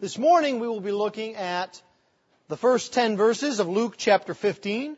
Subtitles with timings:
[0.00, 1.82] This morning we will be looking at
[2.48, 4.96] the first 10 verses of Luke chapter 15.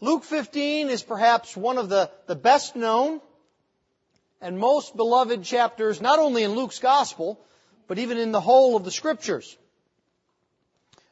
[0.00, 3.20] Luke 15 is perhaps one of the, the best known
[4.40, 7.38] and most beloved chapters, not only in Luke's gospel,
[7.88, 9.58] but even in the whole of the scriptures.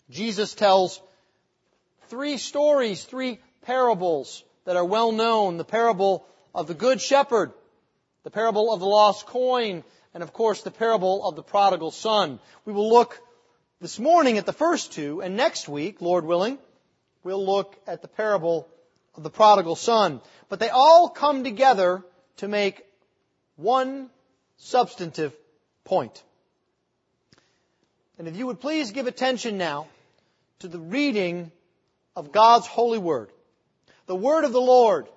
[0.09, 1.03] Jesus tells
[2.09, 5.59] three stories, three parables that are well known.
[5.59, 7.53] The parable of the Good Shepherd,
[8.23, 9.85] the parable of the lost coin,
[10.17, 12.41] and of course the parable of the prodigal son.
[12.65, 13.21] We will look
[13.83, 16.57] this morning at the first two, and next week, Lord willing,
[17.23, 18.67] we'll look at the parable
[19.15, 20.23] of the prodigal son.
[20.49, 22.03] But they all come together
[22.39, 22.83] to make
[23.57, 24.09] one
[24.57, 25.37] substantive
[25.85, 26.23] point.
[28.19, 29.87] And if you would please give attention now
[30.61, 31.53] to the reading
[32.15, 33.29] of God's holy word.
[34.07, 35.09] The word of the Lord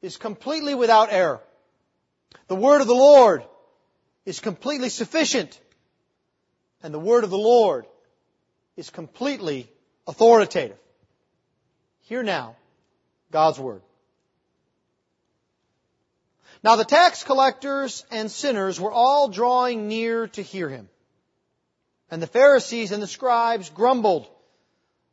[0.00, 1.42] is completely without error.
[2.48, 3.44] The word of the Lord
[4.26, 5.58] is completely sufficient.
[6.82, 7.86] And the word of the Lord
[8.76, 9.70] is completely
[10.06, 10.76] authoritative.
[12.02, 12.56] Hear now
[13.30, 13.80] God's word.
[16.62, 20.88] Now the tax collectors and sinners were all drawing near to hear him.
[22.10, 24.28] And the Pharisees and the scribes grumbled,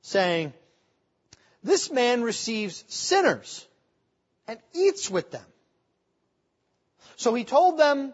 [0.01, 0.53] saying,
[1.63, 3.65] This man receives sinners
[4.47, 5.45] and eats with them.
[7.15, 8.13] So he told them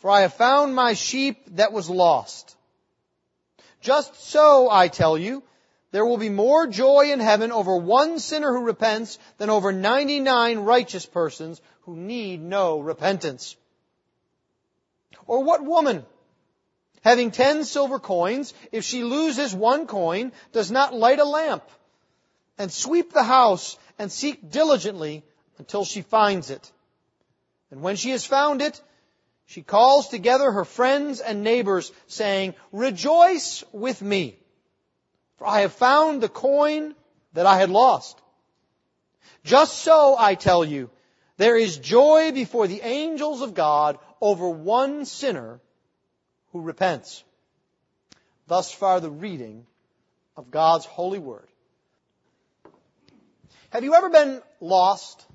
[0.00, 2.56] for I have found my sheep that was lost.
[3.80, 5.42] Just so, I tell you,
[5.92, 10.58] there will be more joy in heaven over one sinner who repents than over 99
[10.60, 13.56] righteous persons who need no repentance.
[15.26, 16.04] Or what woman,
[17.02, 21.64] having ten silver coins, if she loses one coin, does not light a lamp
[22.56, 25.24] and sweep the house and seek diligently
[25.58, 26.72] until she finds it?
[27.70, 28.80] And when she has found it,
[29.50, 34.38] she calls together her friends and neighbors, saying, Rejoice with me,
[35.38, 36.94] for I have found the coin
[37.32, 38.16] that I had lost.
[39.42, 40.88] Just so, I tell you,
[41.36, 45.60] there is joy before the angels of God over one sinner
[46.52, 47.24] who repents.
[48.46, 49.66] Thus far the reading
[50.36, 51.48] of God's holy word.
[53.70, 55.26] Have you ever been lost?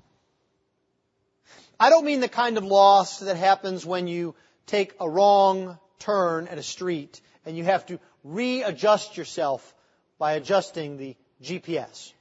[1.78, 4.34] I don't mean the kind of loss that happens when you
[4.66, 9.74] take a wrong turn at a street and you have to readjust yourself
[10.18, 12.12] by adjusting the GPS.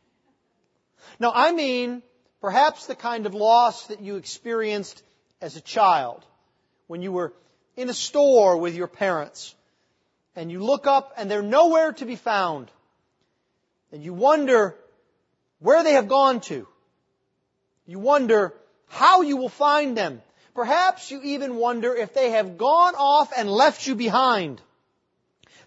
[1.20, 2.04] No, I mean
[2.42, 5.02] perhaps the kind of loss that you experienced
[5.42, 6.26] as a child
[6.88, 7.34] when you were
[7.78, 9.56] in a store with your parents
[10.36, 12.70] and you look up and they're nowhere to be found
[13.92, 14.76] and you wonder
[15.60, 16.68] where they have gone to.
[17.88, 18.54] You wonder
[18.88, 20.22] how you will find them.
[20.54, 24.62] Perhaps you even wonder if they have gone off and left you behind.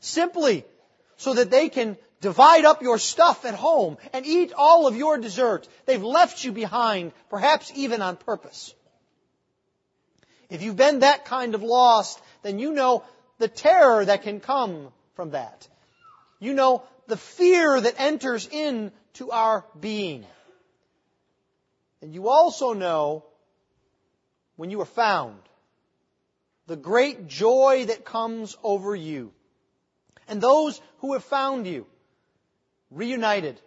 [0.00, 0.64] Simply
[1.16, 5.18] so that they can divide up your stuff at home and eat all of your
[5.18, 5.68] dessert.
[5.86, 8.74] They've left you behind, perhaps even on purpose.
[10.48, 13.04] If you've been that kind of lost, then you know
[13.38, 15.68] the terror that can come from that.
[16.40, 20.24] You know the fear that enters into our being.
[22.00, 23.24] And you also know
[24.56, 25.38] when you are found
[26.66, 29.32] the great joy that comes over you.
[30.28, 31.86] And those who have found you
[32.90, 33.60] reunited,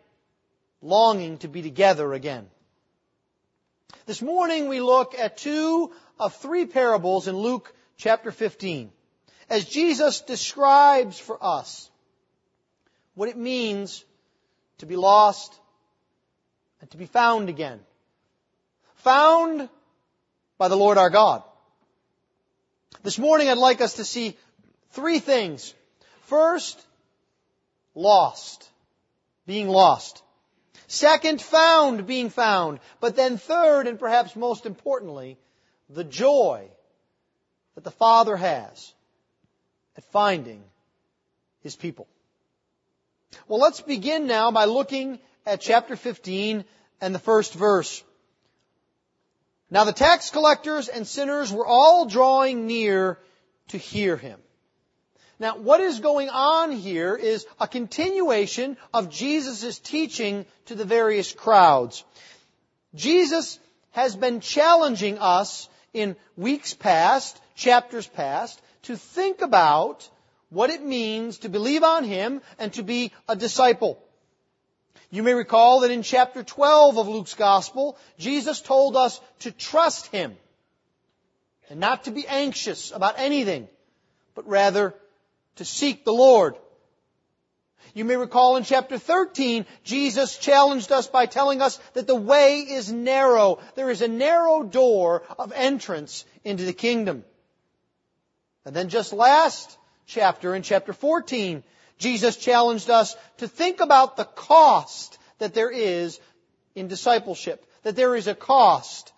[0.81, 2.47] longing to be together again.
[4.05, 8.91] This morning we look at two of three parables in Luke chapter 15
[9.49, 11.89] as Jesus describes for us
[13.15, 14.05] what it means
[14.77, 15.53] to be lost
[16.79, 17.79] and to be found again
[19.03, 19.69] found
[20.57, 21.43] by the Lord our God.
[23.03, 24.37] This morning I'd like us to see
[24.91, 25.73] three things.
[26.23, 26.79] First,
[27.95, 28.69] lost.
[29.47, 30.21] Being lost.
[30.87, 32.79] Second, found, being found.
[32.99, 35.37] But then third, and perhaps most importantly,
[35.89, 36.67] the joy
[37.75, 38.93] that the Father has
[39.97, 40.63] at finding
[41.61, 42.07] His people.
[43.47, 46.65] Well, let's begin now by looking at chapter 15
[46.99, 48.03] and the first verse.
[49.71, 53.17] Now the tax collectors and sinners were all drawing near
[53.69, 54.39] to hear him.
[55.39, 61.31] Now, what is going on here is a continuation of Jesus' teaching to the various
[61.33, 62.03] crowds.
[62.93, 63.57] Jesus
[63.89, 70.07] has been challenging us in weeks past, chapters past, to think about
[70.49, 73.97] what it means to believe on Him and to be a disciple.
[75.11, 80.07] You may recall that in chapter 12 of Luke's Gospel, Jesus told us to trust
[80.07, 80.37] Him
[81.69, 83.67] and not to be anxious about anything,
[84.35, 84.95] but rather
[85.57, 86.55] to seek the Lord.
[87.93, 92.59] You may recall in chapter 13, Jesus challenged us by telling us that the way
[92.59, 93.59] is narrow.
[93.75, 97.25] There is a narrow door of entrance into the kingdom.
[98.63, 101.63] And then just last chapter, in chapter 14,
[102.01, 106.19] Jesus challenged us to think about the cost that there is
[106.73, 109.13] in discipleship, that there is a cost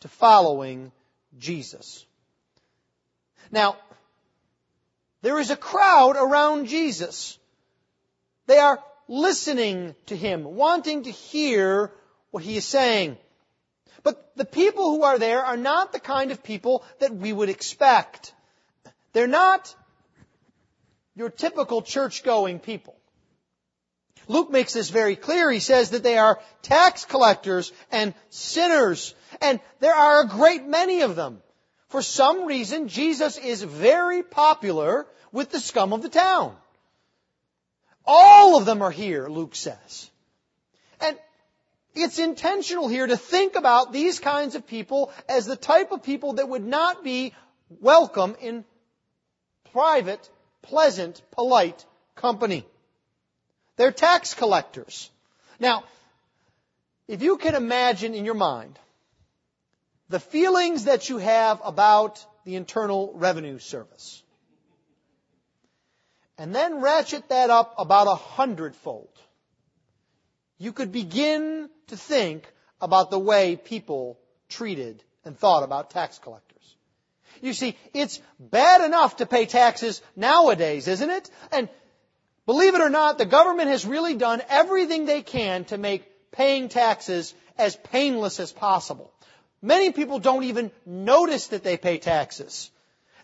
[0.00, 0.92] to following
[1.38, 2.06] Jesus.
[3.50, 3.76] Now,
[5.20, 7.38] there is a crowd around Jesus.
[8.46, 11.92] They are listening to him, wanting to hear
[12.30, 13.18] what he is saying.
[14.02, 17.50] But the people who are there are not the kind of people that we would
[17.50, 18.32] expect.
[19.12, 19.76] They're not
[21.14, 22.96] your typical church going people.
[24.28, 25.50] Luke makes this very clear.
[25.50, 29.14] He says that they are tax collectors and sinners.
[29.40, 31.42] And there are a great many of them.
[31.88, 36.56] For some reason, Jesus is very popular with the scum of the town.
[38.06, 40.10] All of them are here, Luke says.
[41.00, 41.18] And
[41.94, 46.34] it's intentional here to think about these kinds of people as the type of people
[46.34, 47.34] that would not be
[47.80, 48.64] welcome in
[49.72, 50.28] private
[50.62, 52.66] pleasant, polite company.
[53.76, 55.10] They're tax collectors.
[55.58, 55.84] Now,
[57.08, 58.78] if you can imagine in your mind
[60.08, 64.22] the feelings that you have about the Internal Revenue Service,
[66.38, 69.08] and then ratchet that up about a hundredfold,
[70.58, 72.50] you could begin to think
[72.80, 74.18] about the way people
[74.48, 76.51] treated and thought about tax collectors.
[77.42, 81.28] You see, it's bad enough to pay taxes nowadays, isn't it?
[81.50, 81.68] And
[82.46, 86.68] believe it or not, the government has really done everything they can to make paying
[86.68, 89.12] taxes as painless as possible.
[89.60, 92.70] Many people don't even notice that they pay taxes.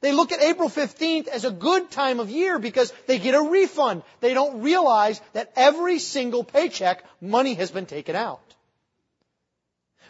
[0.00, 3.42] They look at April 15th as a good time of year because they get a
[3.42, 4.02] refund.
[4.18, 8.54] They don't realize that every single paycheck, money has been taken out.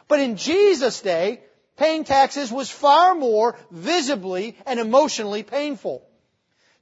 [0.08, 1.42] But in Jesus' day,
[1.78, 6.06] paying taxes was far more visibly and emotionally painful.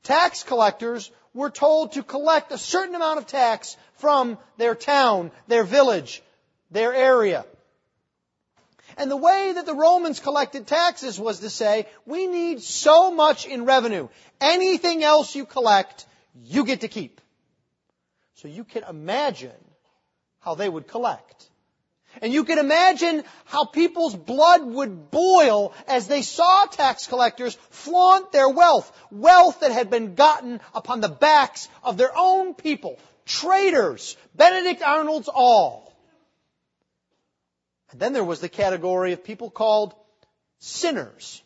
[0.02, 5.64] Tax collectors were told to collect a certain amount of tax from their town, their
[5.64, 6.22] village,
[6.70, 7.44] their area.
[8.96, 13.46] And the way that the Romans collected taxes was to say, we need so much
[13.46, 14.08] in revenue.
[14.40, 16.06] Anything else you collect,
[16.44, 17.20] you get to keep.
[18.36, 19.50] So you can imagine
[20.40, 21.50] how they would collect.
[22.22, 28.32] And you can imagine how people's blood would boil as they saw tax collectors flaunt
[28.32, 28.90] their wealth.
[29.10, 32.98] Wealth that had been gotten upon the backs of their own people.
[33.24, 34.16] Traitors.
[34.34, 35.94] Benedict Arnold's all.
[37.90, 39.94] And then there was the category of people called
[40.58, 41.42] sinners.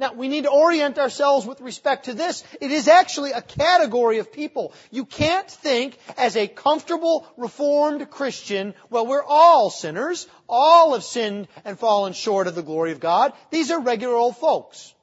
[0.00, 2.42] Now, we need to orient ourselves with respect to this.
[2.58, 4.72] It is actually a category of people.
[4.90, 10.26] You can't think as a comfortable, reformed Christian, well, we're all sinners.
[10.48, 13.34] All have sinned and fallen short of the glory of God.
[13.50, 14.94] These are regular old folks.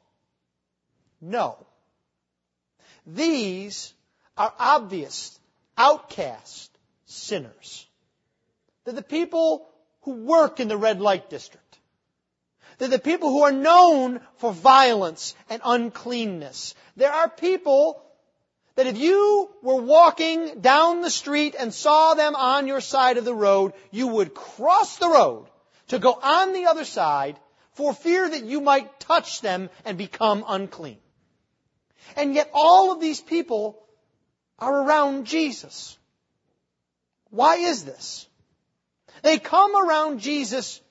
[1.22, 1.63] No.
[3.06, 3.94] These
[4.36, 5.39] are obvious,
[5.77, 6.75] outcast
[7.06, 7.86] sinners.
[8.84, 9.70] They're the people
[10.01, 11.66] who work in the red light district.
[12.77, 16.75] They're the people who are known for violence and uncleanness.
[16.96, 18.01] There are people
[18.75, 23.25] that if you were walking down the street and saw them on your side of
[23.25, 25.48] the road, you would cross the road
[25.88, 27.39] to go on the other side
[27.74, 31.00] for fear that you might touch them and become unclean.
[32.15, 33.84] And yet all of these people
[34.60, 35.98] are around Jesus.
[37.31, 38.27] Why is this?
[39.24, 40.81] They come around Jesus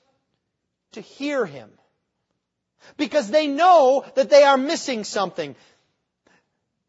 [0.93, 1.69] to hear him.
[2.95, 5.55] Because they know that they are missing something.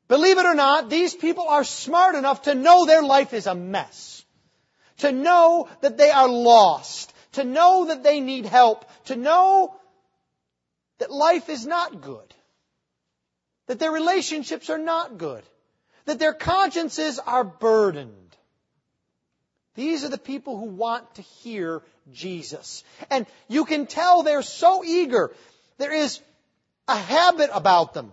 [0.07, 3.55] Believe it or not, these people are smart enough to know their life is a
[3.55, 4.25] mess.
[4.99, 7.13] To know that they are lost.
[7.33, 8.85] To know that they need help.
[9.07, 9.75] To know
[10.99, 12.35] that life is not good.
[13.67, 15.43] That their relationships are not good.
[16.07, 18.37] That their consciences are burdened.
[19.75, 22.85] These are the people who want to hear Jesus.
[23.11, 25.33] And you can tell they're so eager.
[25.79, 26.21] There is
[26.87, 28.13] a habit about them.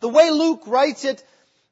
[0.00, 1.24] The way Luke writes it,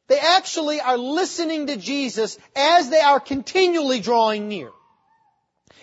[0.07, 4.71] they actually are listening to Jesus as they are continually drawing near.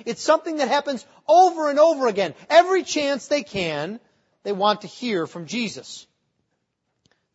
[0.06, 2.34] It's something that happens over and over again.
[2.50, 4.00] Every chance they can,
[4.44, 6.06] they want to hear from Jesus.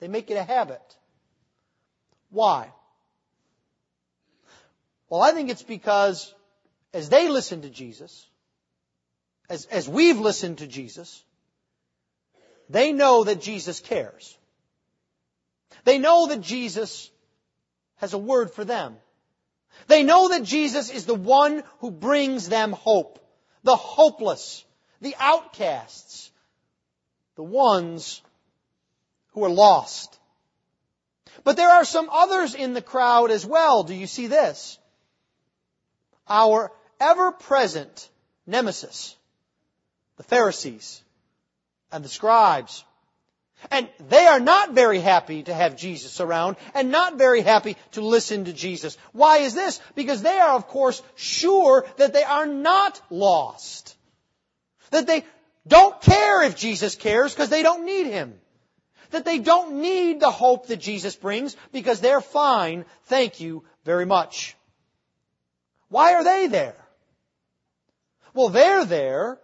[0.01, 0.83] They make it a habit.
[2.31, 2.73] Why?
[5.09, 6.33] Well, I think it's because
[6.93, 8.27] as they listen to Jesus,
[9.49, 11.23] as, as we've listened to Jesus,
[12.69, 14.37] they know that Jesus cares.
[15.85, 17.11] They know that Jesus
[17.97, 18.97] has a word for them.
[19.87, 23.19] They know that Jesus is the one who brings them hope.
[23.63, 24.65] The hopeless,
[25.01, 26.31] the outcasts,
[27.37, 28.23] the ones
[29.33, 30.19] who are lost.
[31.45, 33.83] But there are some others in the crowd as well.
[33.83, 34.79] Do you see this?
[36.29, 38.09] Our ever present
[38.47, 39.17] nemesis,
[40.17, 41.03] the Pharisees
[41.91, 42.85] and the scribes.
[43.71, 48.01] And they are not very happy to have Jesus around and not very happy to
[48.01, 48.97] listen to Jesus.
[49.13, 49.81] Why is this?
[49.95, 53.97] Because they are, of course, sure that they are not lost.
[54.91, 55.25] That they
[55.67, 58.35] don't care if Jesus cares because they don't need Him.
[59.11, 62.87] That they don't need the hope that Jesus brings because they're fine.
[63.07, 64.57] Thank you very much.
[65.89, 66.80] Why are they there?
[68.35, 69.39] Well, they're there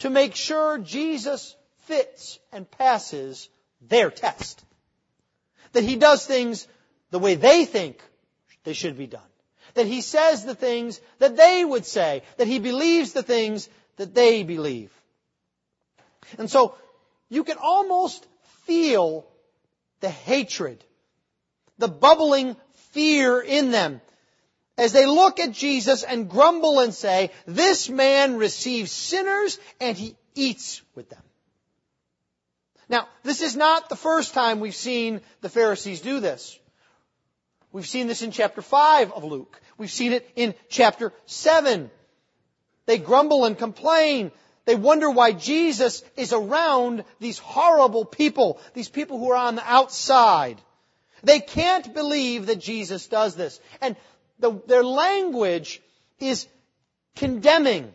[0.00, 3.48] to make sure Jesus fits and passes
[3.80, 4.64] their test.
[5.72, 6.66] That he does things
[7.10, 8.02] the way they think
[8.64, 9.20] they should be done.
[9.74, 12.22] That he says the things that they would say.
[12.36, 14.92] That he believes the things that they believe.
[16.38, 16.74] And so,
[17.28, 18.26] you can almost
[18.64, 19.26] feel
[20.00, 20.84] the hatred,
[21.78, 22.56] the bubbling
[22.92, 24.00] fear in them
[24.78, 30.16] as they look at Jesus and grumble and say, this man receives sinners and he
[30.34, 31.22] eats with them.
[32.88, 36.58] Now, this is not the first time we've seen the Pharisees do this.
[37.72, 39.60] We've seen this in chapter 5 of Luke.
[39.76, 41.90] We've seen it in chapter 7.
[42.86, 44.30] They grumble and complain.
[44.64, 49.70] They wonder why Jesus is around these horrible people, these people who are on the
[49.70, 50.58] outside.
[51.22, 53.60] They can't believe that Jesus does this.
[53.80, 53.96] And
[54.38, 55.80] the, their language
[56.18, 56.46] is
[57.16, 57.92] condemning.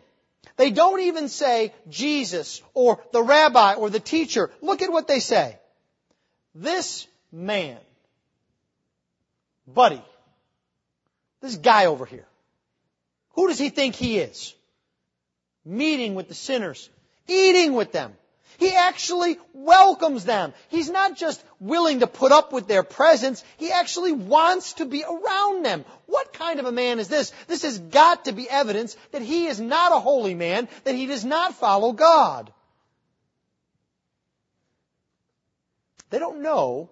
[0.56, 4.50] They don't even say Jesus or the rabbi or the teacher.
[4.60, 5.58] Look at what they say.
[6.54, 7.78] This man,
[9.66, 10.02] buddy,
[11.40, 12.26] this guy over here,
[13.30, 14.54] who does he think he is?
[15.64, 16.88] Meeting with the sinners,
[17.26, 18.14] eating with them,
[18.58, 20.52] he actually welcomes them.
[20.68, 25.04] He's not just willing to put up with their presence, he actually wants to be
[25.04, 25.84] around them.
[26.06, 27.32] What kind of a man is this?
[27.46, 31.06] This has got to be evidence that he is not a holy man, that he
[31.06, 32.52] does not follow God.
[36.10, 36.90] They don't know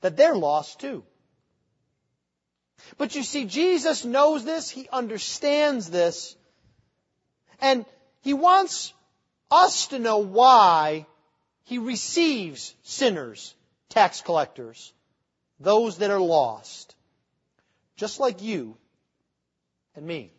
[0.00, 1.02] that they're lost too.
[2.98, 6.36] But you see, Jesus knows this, He understands this,
[7.60, 7.84] and
[8.20, 8.92] He wants
[9.50, 11.06] us to know why
[11.64, 13.54] he receives sinners,
[13.88, 14.92] tax collectors,
[15.60, 16.94] those that are lost,
[17.96, 18.76] just like you
[19.94, 20.32] and me.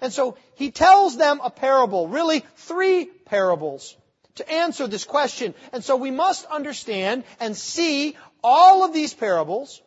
[0.00, 3.96] And so he tells them a parable, really three parables
[4.36, 5.54] to answer this question.
[5.72, 9.82] And so we must understand and see all of these parables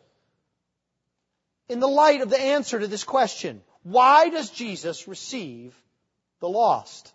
[1.68, 3.62] in the light of the answer to this question.
[3.82, 5.74] Why does Jesus receive
[6.40, 7.12] the lost?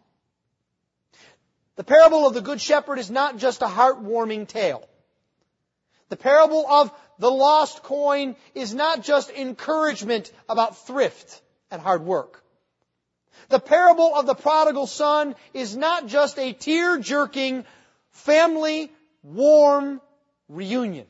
[1.79, 4.85] The parable of the Good Shepherd is not just a heartwarming tale.
[6.09, 12.43] The parable of the lost coin is not just encouragement about thrift and hard work.
[13.47, 17.63] The parable of the prodigal son is not just a tear-jerking
[18.11, 18.91] family
[19.23, 20.01] warm
[20.49, 21.07] reunion.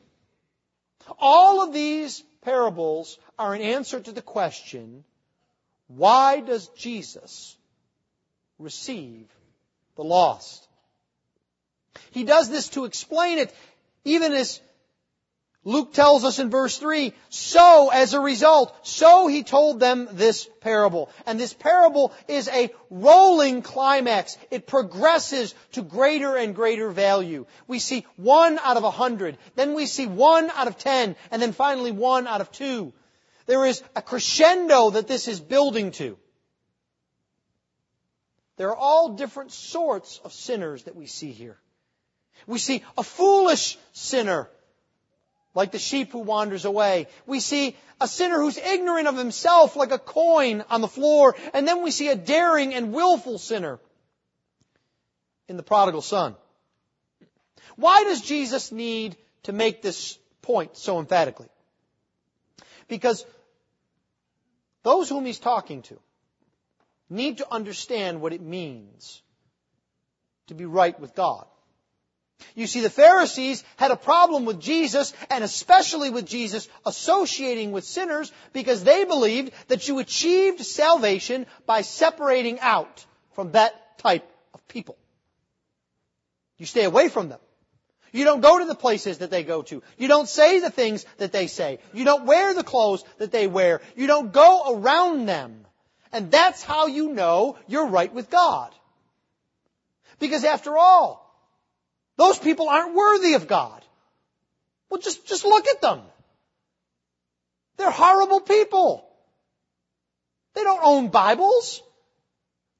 [1.18, 5.02] All of these parables are an answer to the question,
[5.88, 7.56] why does Jesus
[8.60, 9.26] receive
[10.00, 10.66] the lost.
[12.12, 13.54] He does this to explain it,
[14.04, 14.58] even as
[15.62, 20.48] Luke tells us in verse 3, so as a result, so he told them this
[20.62, 21.10] parable.
[21.26, 24.38] And this parable is a rolling climax.
[24.50, 27.44] It progresses to greater and greater value.
[27.68, 31.42] We see one out of a hundred, then we see one out of ten, and
[31.42, 32.94] then finally one out of two.
[33.44, 36.16] There is a crescendo that this is building to.
[38.60, 41.56] There are all different sorts of sinners that we see here.
[42.46, 44.50] We see a foolish sinner,
[45.54, 47.06] like the sheep who wanders away.
[47.24, 51.36] We see a sinner who's ignorant of himself, like a coin on the floor.
[51.54, 53.78] And then we see a daring and willful sinner
[55.48, 56.36] in the prodigal son.
[57.76, 61.48] Why does Jesus need to make this point so emphatically?
[62.88, 63.24] Because
[64.82, 65.98] those whom he's talking to
[67.10, 69.22] need to understand what it means
[70.46, 71.46] to be right with God.
[72.54, 77.84] You see, the Pharisees had a problem with Jesus, and especially with Jesus associating with
[77.84, 84.66] sinners, because they believed that you achieved salvation by separating out from that type of
[84.68, 84.96] people.
[86.58, 87.40] You stay away from them.
[88.12, 89.82] You don't go to the places that they go to.
[89.96, 91.78] You don't say the things that they say.
[91.92, 93.80] You don't wear the clothes that they wear.
[93.94, 95.64] You don't go around them.
[96.12, 98.74] And that's how you know you're right with God.
[100.18, 101.26] Because after all,
[102.16, 103.84] those people aren't worthy of God.
[104.90, 106.02] Well, just, just look at them.
[107.76, 109.08] They're horrible people.
[110.54, 111.82] They don't own Bibles.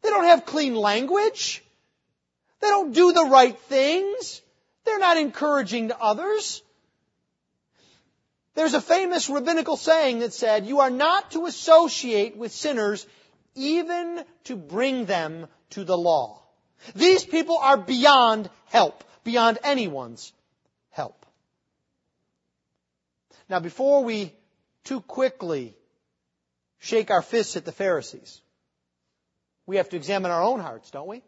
[0.03, 1.63] They don't have clean language.
[2.61, 4.43] They don't do the right things.
[4.85, 6.63] They're not encouraging to others.
[8.54, 13.07] There's a famous rabbinical saying that said, you are not to associate with sinners
[13.54, 16.42] even to bring them to the law.
[16.95, 20.33] These people are beyond help, beyond anyone's
[20.90, 21.26] help.
[23.49, 24.33] Now before we
[24.85, 25.75] too quickly
[26.78, 28.40] shake our fists at the Pharisees,
[29.66, 31.23] we have to examine our own hearts, don't we?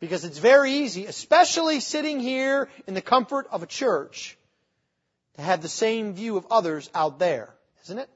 [0.00, 4.36] Because it's very easy, especially sitting here in the comfort of a church,
[5.36, 8.08] to have the same view of others out there, isn't it?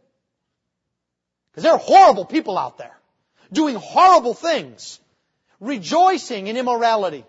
[1.51, 2.97] Because there are horrible people out there,
[3.53, 5.01] doing horrible things
[5.61, 7.25] rejoicing in immorality,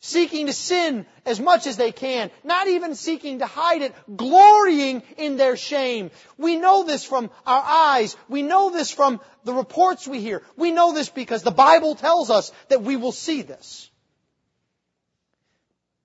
[0.00, 5.02] seeking to sin as much as they can, not even seeking to hide it, glorying
[5.16, 6.10] in their shame.
[6.38, 8.16] We know this from our eyes.
[8.28, 10.42] We know this from the reports we hear.
[10.56, 13.90] We know this because the Bible tells us that we will see this.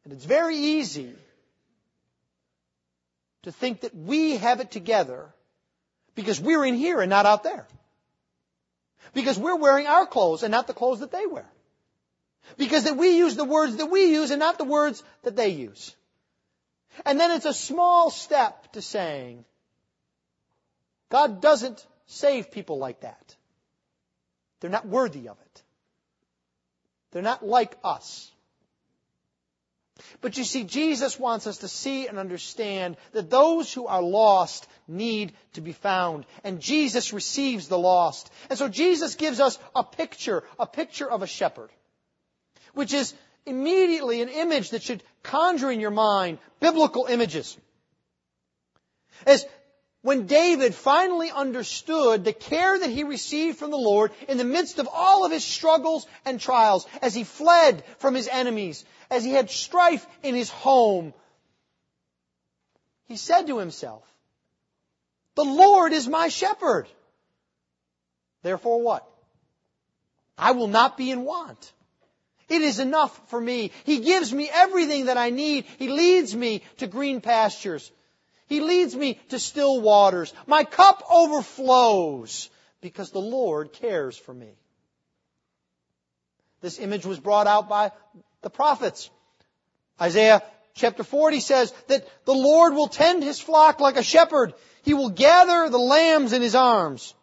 [0.03, 1.13] And it's very easy
[3.45, 5.33] to think that we have it together
[6.15, 7.67] because we're in here and not out there.
[9.13, 11.47] Because we're wearing our clothes and not the clothes that they wear.
[12.57, 15.49] Because that we use the words that we use and not the words that they
[15.49, 15.95] use.
[17.05, 19.45] And then it's a small step to saying,
[21.09, 23.35] God doesn't save people like that.
[24.59, 25.63] They're not worthy of it.
[27.11, 28.31] They're not like us.
[30.21, 34.67] But you see, Jesus wants us to see and understand that those who are lost
[34.87, 36.25] need to be found.
[36.43, 38.29] And Jesus receives the lost.
[38.49, 41.69] And so Jesus gives us a picture, a picture of a shepherd,
[42.73, 43.13] which is
[43.45, 47.57] immediately an image that should conjure in your mind biblical images.
[49.25, 49.45] As
[50.05, 54.77] when David finally understood the care that he received from the Lord in the midst
[54.77, 59.31] of all of his struggles and trials, as he fled from his enemies, as he
[59.31, 61.11] had strife in his home,
[63.07, 64.03] he said to himself,
[65.33, 66.85] The Lord is my shepherd.
[68.43, 69.09] Therefore what?
[70.37, 71.73] I will not be in want.
[72.47, 73.71] It is enough for me.
[73.85, 75.65] He gives me everything that I need.
[75.79, 77.91] He leads me to green pastures.
[78.47, 80.33] He leads me to still waters.
[80.45, 82.49] My cup overflows
[82.81, 84.51] because the Lord cares for me.
[86.61, 87.91] This image was brought out by
[88.41, 89.09] the prophets.
[89.99, 90.43] Isaiah
[90.75, 94.53] chapter 40 says that the Lord will tend his flock like a shepherd.
[94.83, 97.15] He will gather the lambs in his arms.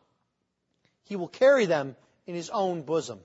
[1.05, 3.21] He will carry them in his own bosom.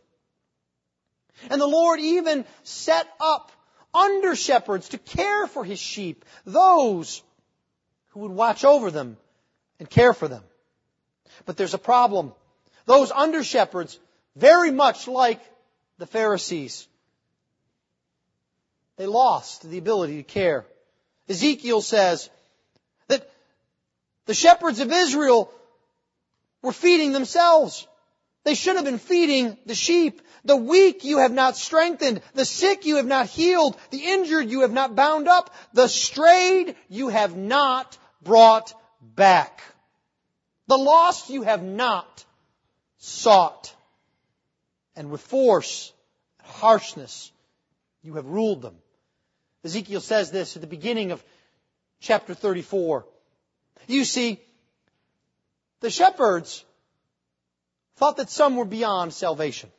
[1.49, 3.51] And the Lord even set up
[3.93, 7.23] under shepherds to care for his sheep, those
[8.17, 9.15] who would watch over them
[9.80, 10.43] and care for them.
[11.45, 12.34] But there's a problem.
[12.88, 13.99] Those under shepherds,
[14.36, 15.39] very much like
[15.99, 16.88] the Pharisees,
[18.97, 20.65] they lost the ability to care.
[21.30, 22.32] Ezekiel says
[23.08, 23.30] that
[24.25, 25.51] the shepherds of Israel
[26.63, 27.86] were feeding themselves.
[28.45, 30.23] They should have been feeding the sheep.
[30.43, 32.21] The weak you have not strengthened.
[32.34, 33.77] The sick you have not healed.
[33.91, 35.53] The injured you have not bound up.
[35.73, 39.62] The strayed you have not brought back.
[40.67, 42.25] The lost you have not
[42.97, 43.73] sought.
[44.95, 45.93] And with force,
[46.39, 47.32] and harshness,
[48.01, 48.75] you have ruled them.
[49.63, 51.23] Ezekiel says this at the beginning of
[51.99, 53.06] chapter 34.
[53.88, 54.39] You see,
[55.82, 56.63] the shepherds
[57.97, 59.69] thought that some were beyond salvation.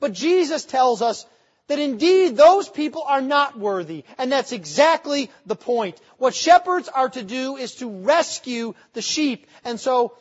[0.00, 1.26] But Jesus tells us
[1.68, 4.04] that indeed those people are not worthy.
[4.18, 6.00] And that's exactly the point.
[6.18, 9.46] What shepherds are to do is to rescue the sheep.
[9.64, 10.14] And so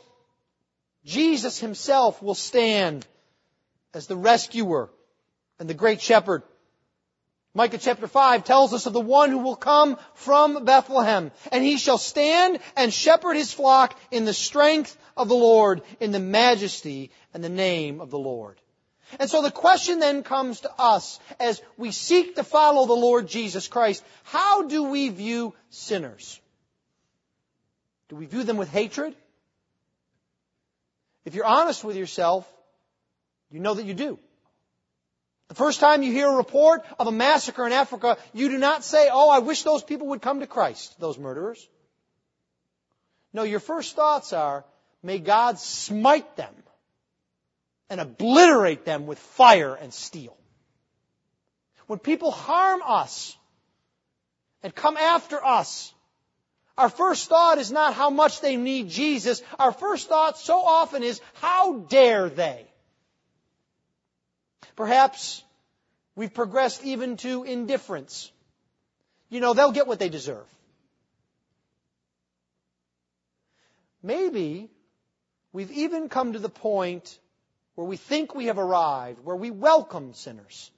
[1.05, 3.05] Jesus himself will stand
[3.93, 4.89] as the rescuer
[5.59, 6.43] and the great shepherd.
[7.53, 11.77] Micah chapter 5 tells us of the one who will come from Bethlehem, and he
[11.77, 17.11] shall stand and shepherd his flock in the strength of the Lord, in the majesty
[17.33, 18.59] and the name of the Lord.
[19.19, 23.27] And so the question then comes to us as we seek to follow the Lord
[23.27, 24.03] Jesus Christ.
[24.23, 26.39] How do we view sinners?
[28.09, 29.15] Do we view them with hatred?
[31.23, 32.49] If you're honest with yourself,
[33.51, 34.19] you know that you do.
[35.47, 38.83] The first time you hear a report of a massacre in Africa, you do not
[38.83, 41.67] say, oh, I wish those people would come to Christ, those murderers.
[43.31, 44.65] No, your first thoughts are,
[45.03, 46.53] may God smite them
[47.89, 50.35] and obliterate them with fire and steel.
[51.87, 53.37] When people harm us
[54.63, 55.93] and come after us,
[56.77, 59.41] our first thought is not how much they need Jesus.
[59.59, 62.65] Our first thought so often is, how dare they?
[64.75, 65.43] Perhaps
[66.15, 68.31] we've progressed even to indifference.
[69.29, 70.45] You know, they'll get what they deserve.
[74.03, 74.69] Maybe
[75.53, 77.17] we've even come to the point
[77.75, 80.71] where we think we have arrived, where we welcome sinners.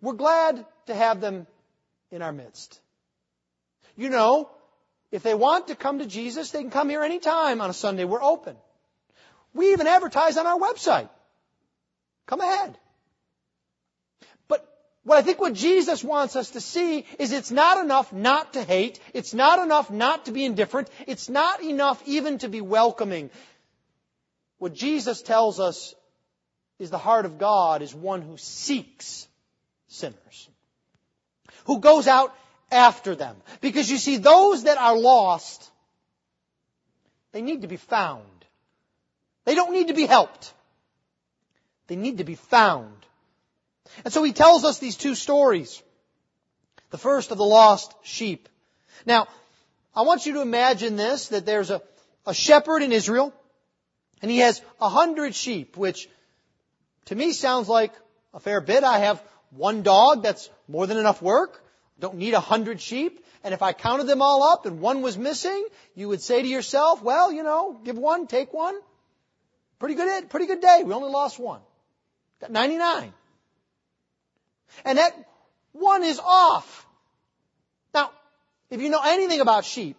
[0.00, 1.46] We're glad to have them
[2.10, 2.80] in our midst.
[3.96, 4.50] You know,
[5.10, 8.04] if they want to come to Jesus, they can come here anytime on a Sunday.
[8.04, 8.56] We're open.
[9.54, 11.10] We even advertise on our website.
[12.26, 12.78] Come ahead.
[14.48, 14.66] But
[15.04, 18.62] what I think what Jesus wants us to see is it's not enough not to
[18.62, 18.98] hate.
[19.12, 20.88] It's not enough not to be indifferent.
[21.06, 23.30] It's not enough even to be welcoming.
[24.62, 25.92] What Jesus tells us
[26.78, 29.26] is the heart of God is one who seeks
[29.88, 30.48] sinners.
[31.64, 32.32] Who goes out
[32.70, 33.34] after them.
[33.60, 35.68] Because you see, those that are lost,
[37.32, 38.22] they need to be found.
[39.46, 40.54] They don't need to be helped.
[41.88, 42.94] They need to be found.
[44.04, 45.82] And so he tells us these two stories.
[46.90, 48.48] The first of the lost sheep.
[49.06, 49.26] Now,
[49.92, 51.82] I want you to imagine this, that there's a,
[52.26, 53.34] a shepherd in Israel,
[54.22, 56.08] and he has a hundred sheep, which
[57.06, 57.92] to me sounds like
[58.32, 58.84] a fair bit.
[58.84, 61.62] I have one dog, that's more than enough work.
[61.98, 63.24] Don't need a hundred sheep.
[63.44, 66.48] And if I counted them all up and one was missing, you would say to
[66.48, 68.78] yourself, well, you know, give one, take one.
[69.80, 70.82] Pretty good, pretty good day.
[70.84, 71.60] We only lost one.
[72.40, 73.12] Got 99.
[74.84, 75.12] And that
[75.72, 76.86] one is off.
[77.92, 78.10] Now,
[78.70, 79.96] if you know anything about sheep,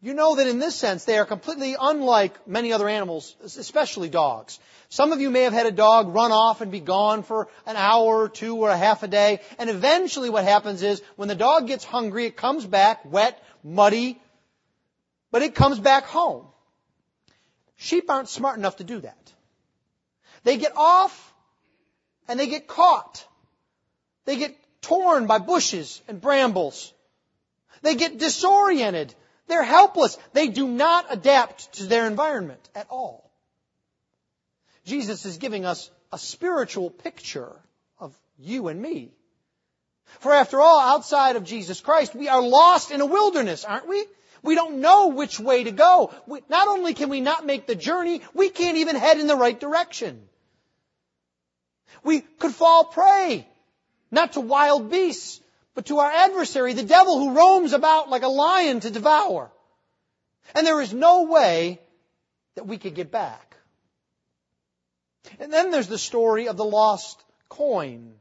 [0.00, 4.58] you know that in this sense they are completely unlike many other animals, especially dogs.
[4.88, 7.76] Some of you may have had a dog run off and be gone for an
[7.76, 11.34] hour or two or a half a day, and eventually what happens is when the
[11.34, 14.20] dog gets hungry, it comes back wet, muddy,
[15.30, 16.46] but it comes back home.
[17.76, 19.32] Sheep aren't smart enough to do that.
[20.44, 21.34] They get off
[22.26, 23.26] and they get caught.
[24.24, 26.92] They get torn by bushes and brambles.
[27.82, 29.14] They get disoriented.
[29.48, 30.16] They're helpless.
[30.32, 33.30] They do not adapt to their environment at all.
[34.84, 37.52] Jesus is giving us a spiritual picture
[37.98, 39.10] of you and me.
[40.20, 44.04] For after all, outside of Jesus Christ, we are lost in a wilderness, aren't we?
[44.42, 46.12] We don't know which way to go.
[46.26, 49.36] We, not only can we not make the journey, we can't even head in the
[49.36, 50.22] right direction.
[52.02, 53.46] We could fall prey,
[54.10, 55.40] not to wild beasts,
[55.78, 59.48] but to our adversary, the devil who roams about like a lion to devour.
[60.52, 61.78] And there is no way
[62.56, 63.56] that we could get back.
[65.38, 68.14] And then there's the story of the lost coin.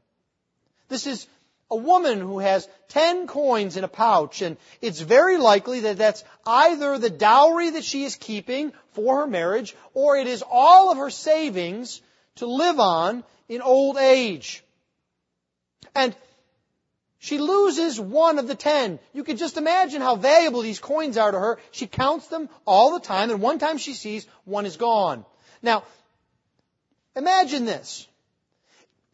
[0.87, 1.25] This is
[1.71, 6.23] a woman who has ten coins in a pouch, and it's very likely that that's
[6.45, 10.99] either the dowry that she is keeping for her marriage, or it is all of
[10.99, 12.03] her savings
[12.35, 14.63] to live on in old age.
[15.95, 16.15] And
[17.19, 18.99] she loses one of the ten.
[19.13, 21.59] You can just imagine how valuable these coins are to her.
[21.71, 25.25] She counts them all the time, and one time she sees one is gone.
[25.61, 25.83] Now,
[27.15, 28.07] imagine this.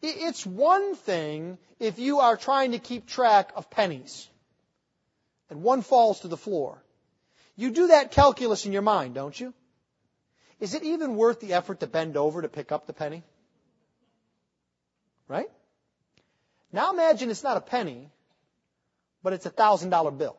[0.02, 4.28] It's one thing if you are trying to keep track of pennies
[5.48, 6.82] and one falls to the floor.
[7.56, 9.54] You do that calculus in your mind, don't you?
[10.60, 13.22] Is it even worth the effort to bend over to pick up the penny?
[15.28, 15.48] Right?
[16.74, 18.10] Now imagine it's not a penny,
[19.22, 20.36] but it's a thousand dollar bill.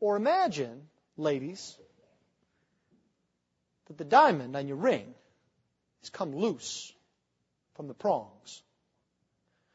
[0.00, 0.82] Or imagine,
[1.16, 1.74] ladies,
[3.86, 5.14] that the diamond on your ring
[6.02, 6.92] has come loose
[7.74, 8.62] from the prongs.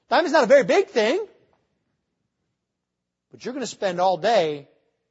[0.08, 1.26] Diamond's not a very big thing,
[3.32, 4.68] but you're going to spend all day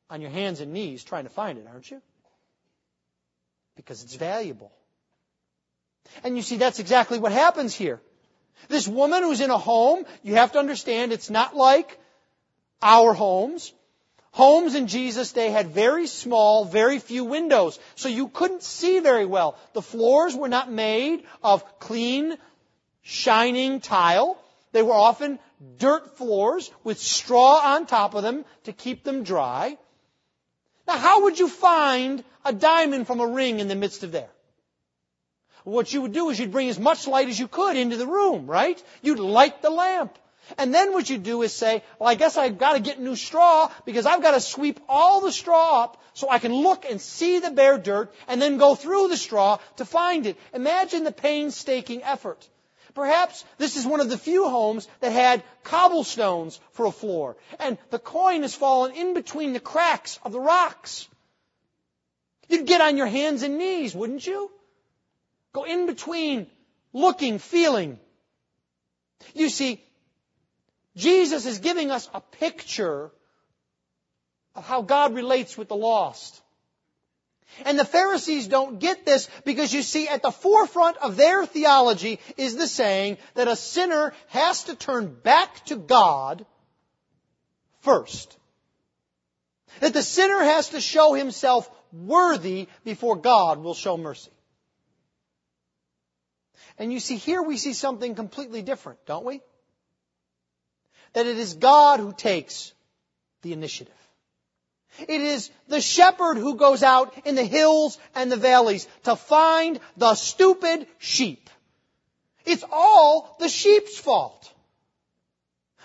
[0.08, 2.00] on your hands and knees trying to find it, aren't you?
[3.74, 4.70] Because it's valuable.
[6.22, 8.00] And you see, that's exactly what happens here.
[8.68, 11.98] This woman who's in a home, you have to understand it's not like
[12.80, 13.72] our homes.
[14.32, 19.26] Homes in Jesus' day had very small, very few windows, so you couldn't see very
[19.26, 19.58] well.
[19.74, 22.38] The floors were not made of clean,
[23.02, 24.38] shining tile.
[24.72, 25.38] They were often
[25.76, 29.76] dirt floors with straw on top of them to keep them dry.
[30.88, 34.30] Now, how would you find a diamond from a ring in the midst of there?
[35.64, 38.06] What you would do is you'd bring as much light as you could into the
[38.06, 38.82] room, right?
[39.00, 40.18] You'd light the lamp.
[40.58, 43.14] And then what you'd do is say, well, I guess I've got to get new
[43.14, 47.00] straw because I've got to sweep all the straw up so I can look and
[47.00, 50.36] see the bare dirt and then go through the straw to find it.
[50.52, 52.48] Imagine the painstaking effort.
[52.94, 57.78] Perhaps this is one of the few homes that had cobblestones for a floor and
[57.90, 61.08] the coin has fallen in between the cracks of the rocks.
[62.48, 64.50] You'd get on your hands and knees, wouldn't you?
[65.52, 66.46] Go in between,
[66.92, 67.98] looking, feeling.
[69.34, 69.82] You see,
[70.96, 73.10] Jesus is giving us a picture
[74.54, 76.40] of how God relates with the lost.
[77.64, 82.18] And the Pharisees don't get this because you see at the forefront of their theology
[82.36, 86.46] is the saying that a sinner has to turn back to God
[87.80, 88.36] first.
[89.80, 94.31] That the sinner has to show himself worthy before God will show mercy.
[96.78, 99.40] And you see, here we see something completely different, don't we?
[101.12, 102.72] that it is God who takes
[103.42, 103.94] the initiative.
[105.00, 109.80] It is the shepherd who goes out in the hills and the valleys to find
[109.96, 111.48] the stupid sheep.
[112.44, 114.52] It's all the sheep's fault.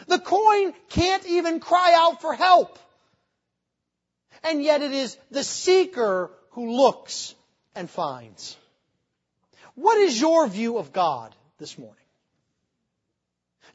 [0.08, 2.78] The coin can't even cry out for help.
[4.43, 7.34] And yet it is the seeker who looks
[7.76, 8.58] and finds.
[9.78, 11.96] What is your view of God this morning?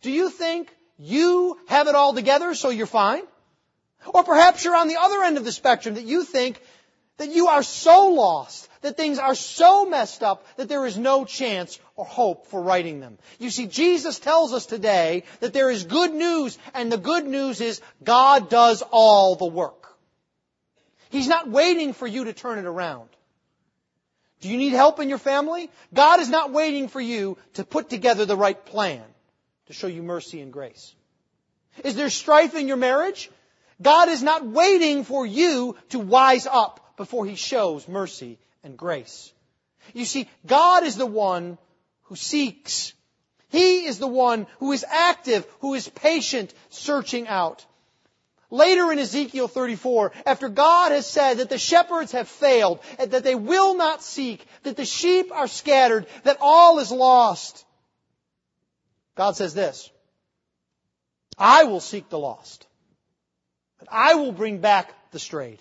[0.01, 3.23] Do you think you have it all together, so you're fine.
[4.12, 6.61] Or perhaps you're on the other end of the spectrum that you think
[7.19, 11.25] that you are so lost, that things are so messed up that there is no
[11.25, 13.17] chance or hope for righting them.
[13.38, 17.61] You see, Jesus tells us today that there is good news, and the good news
[17.61, 19.87] is God does all the work.
[21.11, 23.09] He's not waiting for you to turn it around.
[24.42, 25.70] Do you need help in your family?
[25.94, 29.02] God is not waiting for you to put together the right plan
[29.66, 30.94] to show you mercy and grace?
[31.85, 33.31] Is there strife in your marriage?
[33.81, 39.33] God is not waiting for you to wise up before He shows mercy and grace.
[39.94, 41.57] You see, God is the one
[42.02, 42.94] who seeks.
[43.48, 47.64] He is the one who is active, who is patient, searching out.
[48.53, 53.35] Later in Ezekiel 34, after God has said that the shepherds have failed, that they
[53.35, 57.65] will not seek, that the sheep are scattered, that all is lost,
[59.15, 59.91] God says this,
[61.38, 62.67] I will seek the lost,
[63.81, 65.61] and I will bring back the strayed,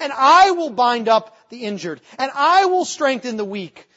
[0.00, 3.88] and I will bind up the injured, and I will strengthen the weak.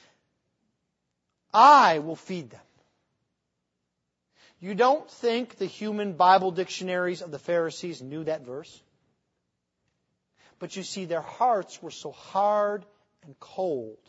[1.51, 2.64] I will feed them.
[4.65, 8.81] You don't think the human Bible dictionaries of the Pharisees knew that verse?
[10.57, 12.83] But you see, their hearts were so hard
[13.23, 13.99] and cold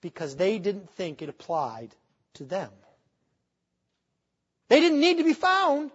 [0.00, 1.94] because they didn't think it applied
[2.34, 2.70] to them.
[4.66, 5.92] They didn't need to be found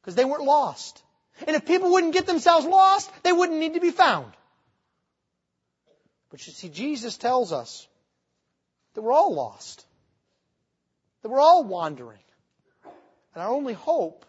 [0.00, 1.02] because they weren't lost.
[1.46, 4.32] And if people wouldn't get themselves lost, they wouldn't need to be found.
[6.30, 7.86] But you see, Jesus tells us
[8.94, 9.84] that we're all lost,
[11.22, 12.18] that we're all wandering.
[13.34, 14.24] And our only hope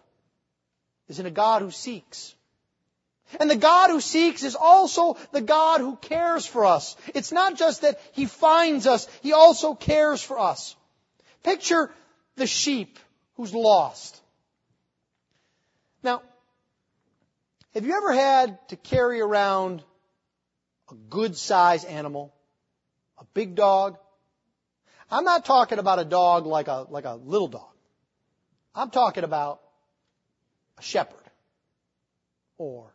[1.08, 2.36] is in a God who seeks.
[3.40, 6.96] And the God who seeks is also the God who cares for us.
[7.16, 10.76] It's not just that He finds us, He also cares for us.
[11.44, 11.92] Picture
[12.36, 13.00] the sheep
[13.36, 14.20] who's lost.
[16.04, 16.22] Now,
[17.74, 19.82] have you ever had to carry around
[20.92, 22.34] a good sized animal?
[23.18, 23.98] A big dog?
[25.12, 27.74] I'm not talking about a dog like a, like a little dog.
[28.74, 29.62] I'm talking about
[30.78, 31.18] a shepherd
[32.58, 32.94] or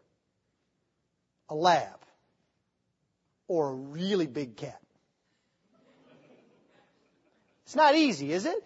[1.50, 1.98] a lab
[3.48, 4.80] or a really big cat.
[7.64, 8.64] It's not easy, is it?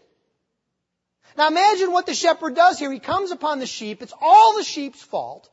[1.37, 2.93] Now imagine what the shepherd does here.
[2.93, 4.03] He comes upon the sheep.
[4.03, 5.49] It's all the sheep's fault.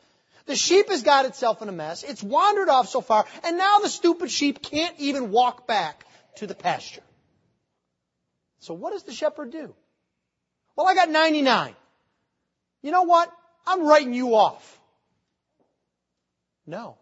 [0.46, 2.04] The sheep has got itself in a mess.
[2.04, 6.06] It's wandered off so far, and now the stupid sheep can't even walk back
[6.38, 7.02] to the pasture.
[8.60, 9.74] So what does the shepherd do?
[10.76, 11.76] Well, I got 99.
[12.82, 13.32] You know what?
[13.66, 14.80] I'm writing you off.
[16.66, 16.98] No.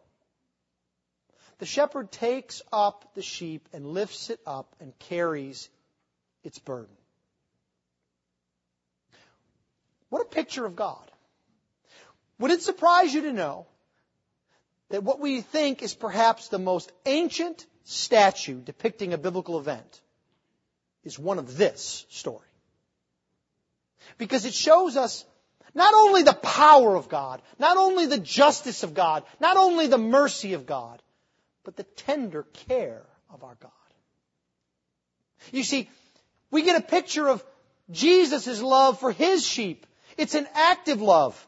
[1.60, 5.70] The shepherd takes up the sheep and lifts it up and carries
[6.44, 6.96] its burden.
[10.10, 11.12] What a picture of God.
[12.39, 13.65] Would it surprise you to know
[14.89, 20.02] that what we think is perhaps the most ancient statue depicting a biblical event
[21.06, 22.48] is one of this story?
[24.18, 25.24] Because it shows us
[25.74, 29.98] not only the power of God, not only the justice of God, not only the
[29.98, 31.02] mercy of God,
[31.63, 33.72] but the tender care of our God.
[35.52, 35.89] You see,
[36.50, 37.44] we get a picture of
[37.91, 39.86] Jesus' love for His sheep.
[40.18, 41.48] It's an active love.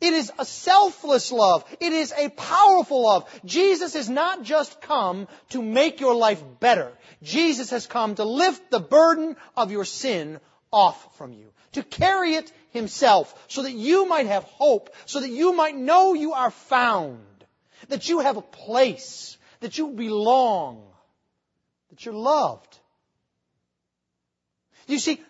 [0.00, 1.64] It is a selfless love.
[1.78, 3.28] It is a powerful love.
[3.44, 6.92] Jesus has not just come to make your life better.
[7.22, 10.40] Jesus has come to lift the burden of your sin
[10.72, 11.52] off from you.
[11.72, 16.14] To carry it himself so that you might have hope, so that you might know
[16.14, 17.20] you are found,
[17.88, 20.82] that you have a place, that you belong,
[21.90, 22.78] that you're loved.
[24.86, 25.20] You see,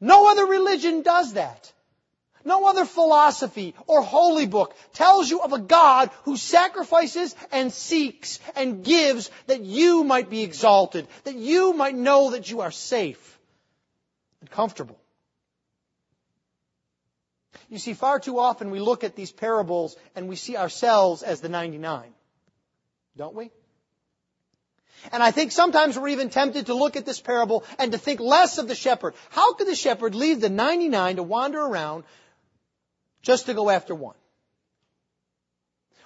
[0.00, 1.72] no other religion does that.
[2.44, 8.40] No other philosophy or holy book tells you of a God who sacrifices and seeks
[8.56, 13.38] and gives that you might be exalted, that you might know that you are safe
[14.40, 14.98] and comfortable.
[17.68, 21.40] You see, far too often we look at these parables and we see ourselves as
[21.40, 22.12] the 99.
[23.16, 23.50] Don't we?
[25.12, 28.20] And I think sometimes we're even tempted to look at this parable and to think
[28.20, 29.14] less of the shepherd.
[29.30, 32.04] How could the shepherd leave the 99 to wander around
[33.22, 34.16] just to go after one?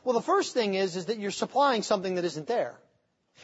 [0.05, 2.75] Well, the first thing is, is that you're supplying something that isn't there.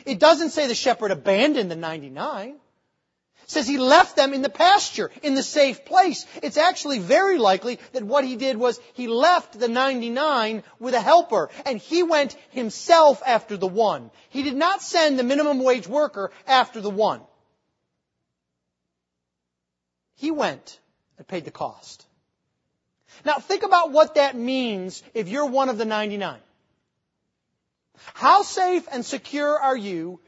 [0.05, 4.51] It doesn't say the shepherd abandoned the 99 It says he left them in the
[4.51, 6.27] pasture, in the safe place.
[6.43, 11.01] It's actually very likely that what he did was he left the 99 with a
[11.01, 14.11] helper, and he went himself after the one.
[14.29, 17.23] He did not send the minimum wage worker after the one.
[20.17, 20.79] He went
[21.17, 22.07] and paid the cost.
[23.25, 26.39] Now think about what that means if you're one of the 99.
[28.15, 30.21] How safe and secure are you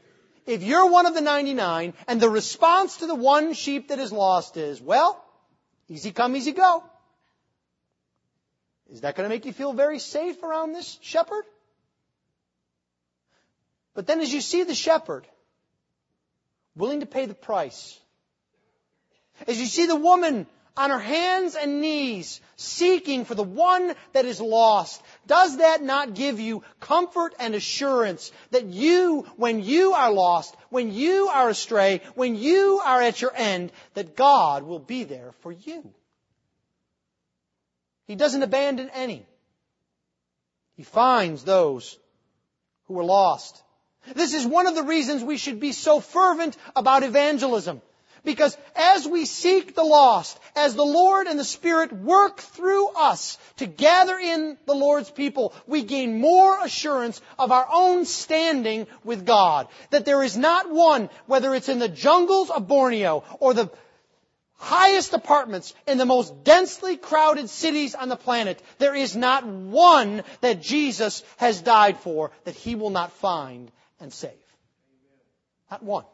[0.45, 4.11] if you're one of the 99 and the response to the one sheep that is
[4.11, 5.23] lost is, well,
[5.87, 6.83] easy come, easy go.
[8.91, 11.45] Is that going to make you feel very safe around this shepherd?
[13.93, 15.25] But then as you see the shepherd
[16.75, 17.97] willing to pay the price,
[19.47, 24.25] as you see the woman on her hands and knees, seeking for the one that
[24.25, 30.11] is lost, does that not give you comfort and assurance that you, when you are
[30.11, 35.03] lost, when you are astray, when you are at your end, that God will be
[35.03, 35.93] there for you?
[38.05, 39.25] He doesn't abandon any.
[40.75, 41.97] He finds those
[42.85, 43.61] who are lost.
[44.15, 47.81] This is one of the reasons we should be so fervent about evangelism.
[48.23, 53.37] Because as we seek the lost, as the Lord and the Spirit work through us
[53.57, 59.25] to gather in the Lord's people, we gain more assurance of our own standing with
[59.25, 59.67] God.
[59.89, 63.69] That there is not one, whether it's in the jungles of Borneo or the
[64.55, 70.23] highest apartments in the most densely crowded cities on the planet, there is not one
[70.39, 74.31] that Jesus has died for that he will not find and save.
[75.69, 76.05] Not one.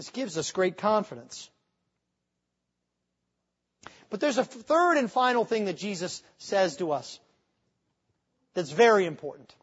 [0.00, 1.50] This gives us great confidence.
[4.08, 7.20] But there's a third and final thing that Jesus says to us
[8.54, 9.54] that's very important.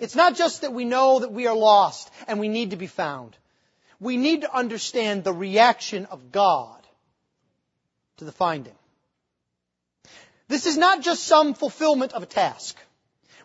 [0.00, 2.86] It's not just that we know that we are lost and we need to be
[2.86, 3.36] found.
[4.00, 6.80] We need to understand the reaction of God
[8.16, 8.78] to the finding.
[10.48, 12.74] This is not just some fulfillment of a task.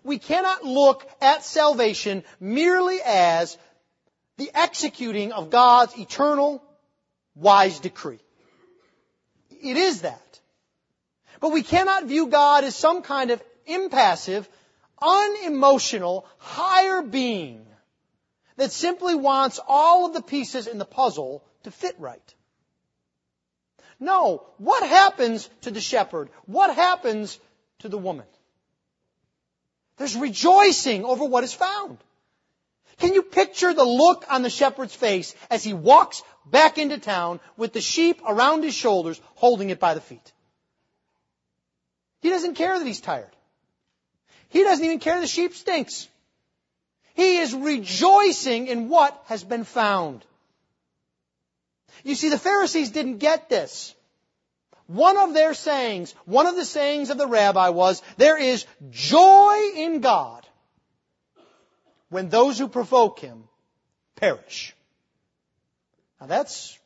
[0.06, 3.58] We cannot look at salvation merely as
[4.38, 6.64] the executing of God's eternal,
[7.36, 8.20] wise decree.
[9.50, 10.40] It is that.
[11.40, 14.48] But we cannot view God as some kind of impassive,
[15.02, 17.66] unemotional, higher being
[18.56, 22.34] that simply wants all of the pieces in the puzzle to fit right.
[24.00, 26.30] No, what happens to the shepherd?
[26.46, 27.40] What happens
[27.80, 28.26] to the woman?
[29.98, 31.98] There's rejoicing over what is found.
[32.98, 37.40] Can you picture the look on the shepherd's face as he walks back into town
[37.58, 40.32] with the sheep around his shoulders, holding it by the feet?
[42.22, 43.36] He doesn't care that he's tired.
[44.50, 46.08] He doesn't even care the sheep stinks.
[47.16, 50.24] He is rejoicing in what has been found.
[52.04, 53.94] You see, the Pharisees didn't get this.
[54.88, 59.58] One of their sayings, one of the sayings of the rabbi was, there is joy
[59.76, 60.43] in God
[62.14, 63.44] when those who provoke him
[64.16, 64.76] perish.
[66.22, 66.78] Now that's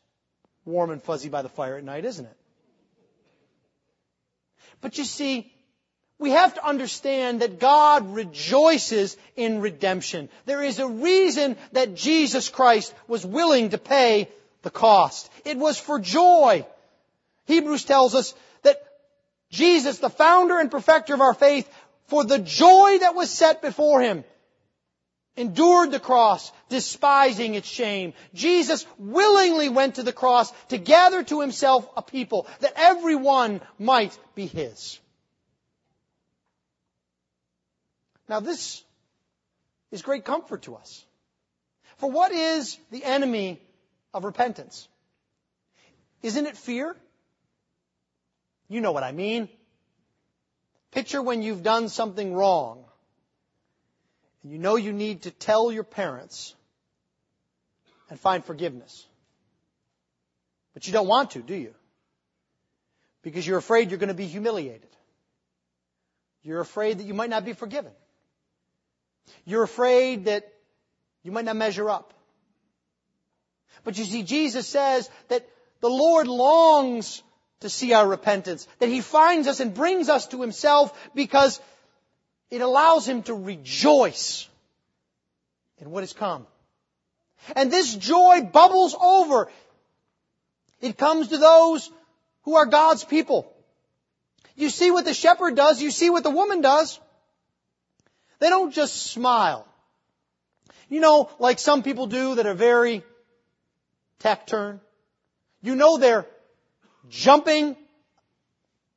[0.65, 2.37] warm and fuzzy by the fire at night, isn't it?
[4.79, 5.51] But you see,
[6.17, 10.29] we have to understand that God rejoices in redemption.
[10.45, 14.29] There is a reason that Jesus Christ was willing to pay
[14.61, 15.29] the cost.
[15.43, 16.65] It was for joy.
[17.47, 18.77] Hebrews tells us that
[19.51, 21.69] Jesus, the founder and perfecter of our faith,
[22.05, 24.23] for the joy that was set before him,
[25.37, 28.13] endured the cross, despising its shame.
[28.33, 34.17] Jesus willingly went to the cross to gather to himself a people that everyone might
[34.35, 34.99] be his.
[38.27, 38.83] Now this
[39.91, 41.05] is great comfort to us.
[41.97, 43.61] For what is the enemy
[44.13, 44.87] of repentance?
[46.21, 46.95] Isn't it fear?
[48.67, 49.47] You know what I mean.
[50.91, 52.86] Picture when you've done something wrong
[54.43, 56.55] and you know you need to tell your parents
[58.09, 59.05] and find forgiveness.
[60.73, 61.73] But you don't want to, do you?
[63.23, 64.89] Because you're afraid you're going to be humiliated.
[66.43, 67.91] You're afraid that you might not be forgiven.
[69.43, 70.53] You're afraid that
[71.23, 72.13] you might not measure up.
[73.83, 75.47] But you see, Jesus says that
[75.81, 77.21] the Lord longs
[77.61, 81.59] to see our repentance, that He finds us and brings us to Himself because
[82.49, 84.47] it allows Him to rejoice
[85.79, 86.45] in what has come.
[87.55, 89.49] And this joy bubbles over.
[90.81, 91.89] It comes to those
[92.43, 93.51] who are God's people.
[94.55, 96.99] You see what the shepherd does, you see what the woman does.
[98.39, 99.67] They don't just smile.
[100.89, 103.03] You know, like some people do that are very
[104.19, 104.79] taciturn.
[105.61, 106.25] You know they're
[107.09, 107.75] jumping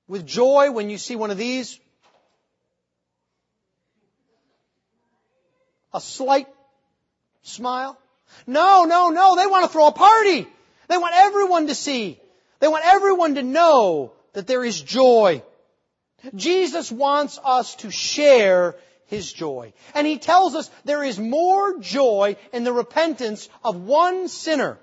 [0.07, 1.79] with joy when you see one of these.
[5.93, 6.47] A slight
[7.43, 7.99] smile.
[8.47, 9.37] No, no, no.
[9.37, 10.47] They want to throw a party.
[10.89, 12.21] They want everyone to see.
[12.61, 15.43] They want everyone to know that there is joy.
[16.35, 18.77] Jesus wants us to share
[19.07, 19.73] his joy.
[19.95, 24.79] And he tells us there is more joy in the repentance of one sinner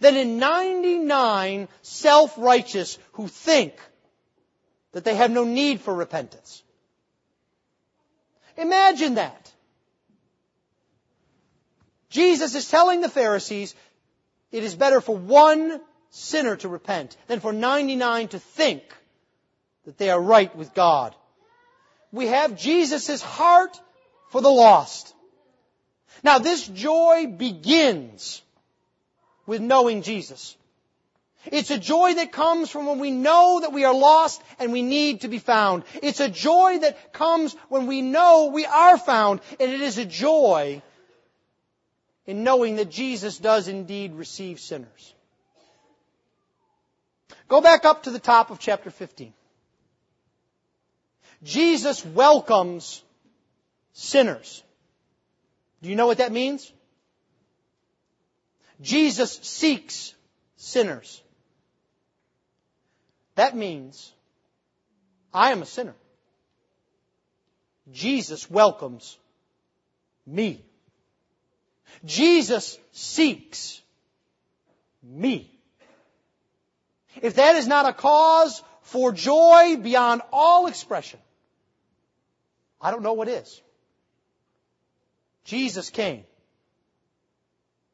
[0.00, 3.74] than in 99 self-righteous who think
[4.92, 6.62] that they have no need for repentance.
[8.56, 9.43] Imagine that.
[12.14, 13.74] Jesus is telling the Pharisees
[14.52, 18.82] it is better for one sinner to repent than for 99 to think
[19.84, 21.14] that they are right with God
[22.14, 23.78] we have Jesus' heart
[24.30, 25.12] for the lost.
[26.22, 28.40] Now this joy begins
[29.46, 30.56] with knowing Jesus.
[31.46, 34.80] It's a joy that comes from when we know that we are lost and we
[34.80, 35.82] need to be found.
[36.02, 40.04] It's a joy that comes when we know we are found and it is a
[40.04, 40.80] joy
[42.26, 45.14] in knowing that Jesus does indeed receive sinners.
[47.48, 49.32] Go back up to the top of chapter 15.
[51.42, 53.02] Jesus welcomes
[53.92, 54.62] sinners.
[55.82, 56.72] Do you know what that means?
[58.80, 60.14] Jesus seeks
[60.56, 61.22] sinners.
[63.34, 64.12] That means
[65.32, 65.94] I am a sinner.
[67.92, 69.18] Jesus welcomes
[70.26, 70.64] me.
[72.04, 73.80] Jesus seeks
[75.02, 75.50] me.
[77.22, 81.20] If that is not a cause for joy beyond all expression,
[82.80, 83.60] I don't know what is.
[85.44, 86.24] Jesus came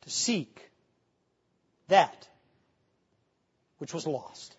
[0.03, 0.71] to seek
[1.89, 2.29] that
[3.79, 4.57] which was lost.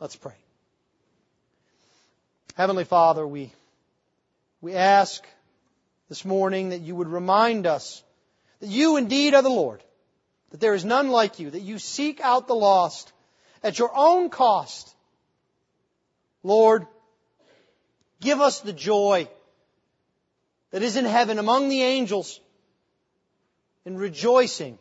[0.00, 0.34] Let's pray.
[2.54, 3.52] Heavenly Father, we,
[4.60, 5.24] we ask
[6.08, 8.02] this morning that you would remind us
[8.60, 9.82] that you indeed are the Lord,
[10.50, 13.12] that there is none like you, that you seek out the lost
[13.62, 14.94] at your own cost.
[16.42, 16.86] Lord,
[18.20, 19.28] Give us the joy
[20.70, 22.40] that is in heaven among the angels
[23.84, 24.78] in rejoicing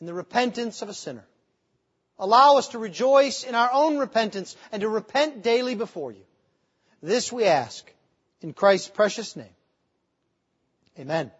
[0.00, 1.24] in the repentance of a sinner.
[2.18, 6.22] Allow us to rejoice in our own repentance and to repent daily before you.
[7.02, 7.90] This we ask
[8.40, 9.56] in Christ's precious name.
[10.98, 11.32] Amen.